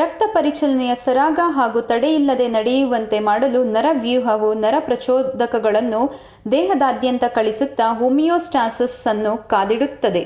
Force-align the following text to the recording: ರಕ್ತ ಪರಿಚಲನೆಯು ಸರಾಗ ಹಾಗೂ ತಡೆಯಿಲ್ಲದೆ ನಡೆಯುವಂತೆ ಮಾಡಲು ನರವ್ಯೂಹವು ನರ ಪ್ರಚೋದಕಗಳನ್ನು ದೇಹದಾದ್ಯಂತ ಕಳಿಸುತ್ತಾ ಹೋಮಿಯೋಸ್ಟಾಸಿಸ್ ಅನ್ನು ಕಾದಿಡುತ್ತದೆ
ರಕ್ತ 0.00 0.22
ಪರಿಚಲನೆಯು 0.34 0.94
ಸರಾಗ 0.98 1.46
ಹಾಗೂ 1.54 1.80
ತಡೆಯಿಲ್ಲದೆ 1.88 2.46
ನಡೆಯುವಂತೆ 2.52 3.18
ಮಾಡಲು 3.24 3.60
ನರವ್ಯೂಹವು 3.72 4.50
ನರ 4.60 4.76
ಪ್ರಚೋದಕಗಳನ್ನು 4.84 6.02
ದೇಹದಾದ್ಯಂತ 6.52 7.24
ಕಳಿಸುತ್ತಾ 7.36 7.88
ಹೋಮಿಯೋಸ್ಟಾಸಿಸ್ 8.00 8.98
ಅನ್ನು 9.14 9.34
ಕಾದಿಡುತ್ತದೆ 9.50 10.24